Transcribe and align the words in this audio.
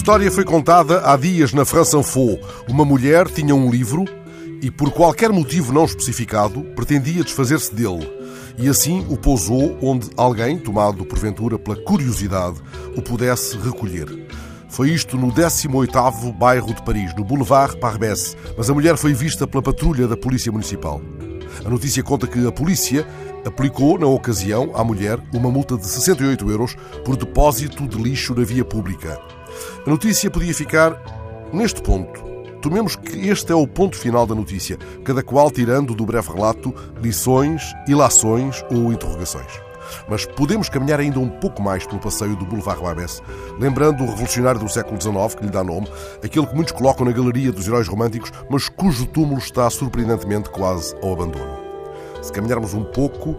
história 0.00 0.30
foi 0.30 0.46
contada 0.46 1.02
há 1.04 1.14
dias 1.14 1.52
na 1.52 1.62
França 1.66 1.98
Info. 1.98 2.38
Uma 2.66 2.86
mulher 2.86 3.28
tinha 3.28 3.54
um 3.54 3.70
livro 3.70 4.06
e, 4.62 4.70
por 4.70 4.90
qualquer 4.90 5.30
motivo 5.30 5.74
não 5.74 5.84
especificado, 5.84 6.62
pretendia 6.74 7.22
desfazer-se 7.22 7.74
dele. 7.74 8.10
E 8.56 8.66
assim 8.66 9.04
o 9.10 9.18
pousou 9.18 9.76
onde 9.82 10.08
alguém, 10.16 10.56
tomado 10.56 11.04
porventura 11.04 11.58
pela 11.58 11.76
curiosidade, 11.76 12.58
o 12.96 13.02
pudesse 13.02 13.58
recolher. 13.58 14.08
Foi 14.70 14.88
isto 14.88 15.18
no 15.18 15.30
18º 15.30 16.32
bairro 16.32 16.72
de 16.72 16.82
Paris, 16.82 17.14
no 17.14 17.22
Boulevard 17.22 17.76
Parbès, 17.76 18.34
mas 18.56 18.70
a 18.70 18.74
mulher 18.74 18.96
foi 18.96 19.12
vista 19.12 19.46
pela 19.46 19.62
patrulha 19.62 20.08
da 20.08 20.16
Polícia 20.16 20.50
Municipal. 20.50 21.02
A 21.62 21.68
notícia 21.68 22.02
conta 22.02 22.26
que 22.26 22.46
a 22.46 22.50
polícia 22.50 23.06
aplicou, 23.44 23.98
na 23.98 24.06
ocasião, 24.06 24.72
à 24.74 24.82
mulher 24.82 25.20
uma 25.34 25.50
multa 25.50 25.76
de 25.76 25.86
68 25.86 26.50
euros 26.50 26.74
por 27.04 27.18
depósito 27.18 27.86
de 27.86 27.98
lixo 27.98 28.34
na 28.34 28.44
via 28.44 28.64
pública. 28.64 29.20
A 29.86 29.90
notícia 29.90 30.30
podia 30.30 30.54
ficar 30.54 31.00
neste 31.52 31.82
ponto. 31.82 32.30
Tomemos 32.60 32.94
que 32.94 33.28
este 33.28 33.52
é 33.52 33.54
o 33.54 33.66
ponto 33.66 33.96
final 33.96 34.26
da 34.26 34.34
notícia, 34.34 34.76
cada 35.04 35.22
qual 35.22 35.50
tirando 35.50 35.94
do 35.94 36.04
breve 36.04 36.30
relato 36.30 36.74
lições, 37.00 37.62
ilações 37.88 38.62
ou 38.70 38.92
interrogações. 38.92 39.50
Mas 40.08 40.26
podemos 40.26 40.68
caminhar 40.68 41.00
ainda 41.00 41.18
um 41.18 41.28
pouco 41.28 41.62
mais 41.62 41.86
pelo 41.86 42.00
passeio 42.00 42.36
do 42.36 42.44
Boulevard 42.44 42.82
Barbès, 42.82 43.22
lembrando 43.58 44.02
o 44.04 44.06
revolucionário 44.06 44.60
do 44.60 44.68
século 44.68 45.00
XIX, 45.00 45.34
que 45.34 45.44
lhe 45.44 45.50
dá 45.50 45.64
nome, 45.64 45.88
aquele 46.22 46.46
que 46.46 46.54
muitos 46.54 46.72
colocam 46.72 47.06
na 47.06 47.12
galeria 47.12 47.50
dos 47.50 47.66
heróis 47.66 47.88
românticos, 47.88 48.30
mas 48.50 48.68
cujo 48.68 49.06
túmulo 49.06 49.38
está 49.38 49.68
surpreendentemente 49.70 50.50
quase 50.50 50.94
ao 51.02 51.14
abandono. 51.14 51.58
Se 52.22 52.30
caminharmos 52.30 52.74
um 52.74 52.84
pouco, 52.84 53.34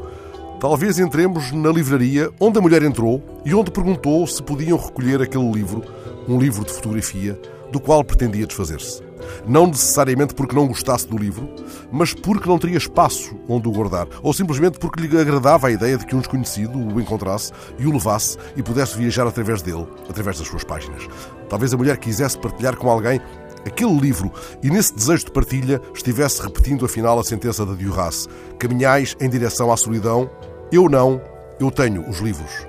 talvez 0.62 1.00
entremos 1.00 1.52
na 1.52 1.72
livraria 1.72 2.30
onde 2.40 2.60
a 2.60 2.62
mulher 2.62 2.84
entrou 2.84 3.20
e 3.44 3.52
onde 3.52 3.72
perguntou 3.72 4.28
se 4.28 4.44
podiam 4.44 4.78
recolher 4.78 5.20
aquele 5.20 5.52
livro, 5.52 5.84
um 6.28 6.38
livro 6.38 6.64
de 6.64 6.72
fotografia, 6.72 7.34
do 7.72 7.80
qual 7.80 8.04
pretendia 8.04 8.46
desfazer-se. 8.46 9.02
Não 9.48 9.66
necessariamente 9.66 10.36
porque 10.36 10.56
não 10.56 10.68
gostasse 10.68 11.08
do 11.08 11.18
livro, 11.18 11.50
mas 11.92 12.14
porque 12.14 12.48
não 12.48 12.60
teria 12.60 12.78
espaço 12.78 13.36
onde 13.50 13.68
o 13.68 13.72
guardar, 13.72 14.08
ou 14.22 14.32
simplesmente 14.34 14.78
porque 14.78 15.02
lhe 15.02 15.20
agradava 15.20 15.68
a 15.68 15.72
ideia 15.72 15.98
de 15.98 16.06
que 16.06 16.16
um 16.16 16.20
desconhecido 16.20 16.78
o 16.78 17.02
encontrasse 17.02 17.52
e 17.80 17.88
o 17.88 17.92
levasse 17.92 18.38
e 18.56 18.62
pudesse 18.62 18.96
viajar 18.96 19.26
através 19.26 19.64
dele, 19.64 19.88
através 20.08 20.38
das 20.38 20.48
suas 20.48 20.64
páginas. 20.64 21.08
Talvez 21.50 21.74
a 21.74 21.78
mulher 21.78 21.98
quisesse 21.98 22.38
partilhar 22.38 22.76
com 22.76 22.88
alguém 22.88 23.20
aquele 23.66 23.98
livro 24.00 24.32
e 24.62 24.70
nesse 24.70 24.94
desejo 24.94 25.26
de 25.26 25.32
partilha 25.32 25.82
estivesse 25.94 26.42
repetindo 26.42 26.86
afinal 26.86 27.20
a 27.20 27.24
sentença 27.24 27.66
de 27.66 27.76
Duras: 27.76 28.28
Caminhais 28.60 29.16
em 29.20 29.30
direção 29.30 29.72
à 29.72 29.78
solidão, 29.78 30.30
eu 30.72 30.88
não, 30.90 31.22
eu 31.60 31.70
tenho 31.70 32.08
os 32.10 32.20
livros. 32.20 32.66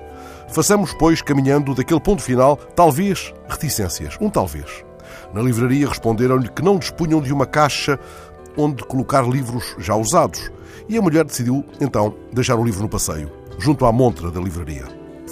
Façamos, 0.49 0.93
pois, 0.93 1.21
caminhando 1.21 1.73
daquele 1.73 1.99
ponto 1.99 2.21
final, 2.21 2.57
talvez 2.57 3.33
reticências, 3.47 4.17
um 4.21 4.29
talvez. 4.29 4.83
Na 5.33 5.41
livraria 5.41 5.87
responderam-lhe 5.87 6.49
que 6.49 6.61
não 6.61 6.77
dispunham 6.77 7.21
de 7.21 7.33
uma 7.33 7.45
caixa 7.45 7.99
onde 8.57 8.83
colocar 8.83 9.27
livros 9.27 9.75
já 9.79 9.95
usados. 9.95 10.51
E 10.87 10.97
a 10.97 11.01
mulher 11.01 11.23
decidiu, 11.25 11.65
então, 11.81 12.13
deixar 12.31 12.55
o 12.55 12.63
livro 12.63 12.81
no 12.81 12.89
passeio, 12.89 13.31
junto 13.57 13.85
à 13.85 13.91
montra 13.91 14.29
da 14.29 14.39
livraria. 14.39 14.83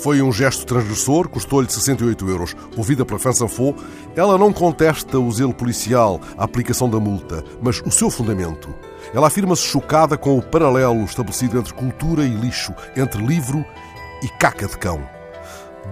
Foi 0.01 0.21
um 0.21 0.31
gesto 0.31 0.65
transgressor, 0.65 1.29
custou-lhe 1.29 1.69
68 1.69 2.27
euros. 2.27 2.55
Ouvida 2.75 3.05
pela 3.05 3.19
Fansanfo, 3.19 3.75
ela 4.15 4.37
não 4.37 4.51
contesta 4.51 5.19
o 5.19 5.31
zelo 5.31 5.53
policial, 5.53 6.19
a 6.37 6.45
aplicação 6.45 6.89
da 6.89 6.99
multa, 6.99 7.43
mas 7.61 7.81
o 7.85 7.91
seu 7.91 8.09
fundamento. 8.09 8.73
Ela 9.13 9.27
afirma-se 9.27 9.63
chocada 9.63 10.17
com 10.17 10.37
o 10.37 10.41
paralelo 10.41 11.03
estabelecido 11.03 11.57
entre 11.57 11.73
cultura 11.73 12.23
e 12.23 12.29
lixo, 12.29 12.73
entre 12.95 13.21
livro 13.21 13.65
e 14.23 14.27
caca 14.27 14.67
de 14.67 14.77
cão. 14.77 15.01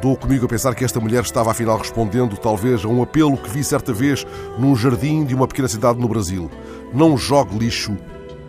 Dou 0.01 0.15
comigo 0.15 0.45
a 0.45 0.49
pensar 0.49 0.75
que 0.75 0.85
esta 0.85 0.99
mulher 0.99 1.23
estava 1.23 1.51
afinal 1.51 1.77
respondendo, 1.77 2.37
talvez, 2.37 2.85
a 2.85 2.87
um 2.87 3.01
apelo 3.01 3.37
que 3.37 3.49
vi 3.49 3.63
certa 3.63 3.91
vez 3.91 4.25
num 4.57 4.75
jardim 4.75 5.25
de 5.25 5.33
uma 5.33 5.47
pequena 5.47 5.67
cidade 5.67 5.99
no 5.99 6.07
Brasil. 6.07 6.49
Não 6.93 7.17
jogue 7.17 7.57
lixo, 7.57 7.97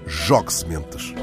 jogue 0.07 0.53
sementes. 0.53 1.15